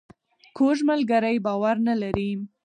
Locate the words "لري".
2.01-2.29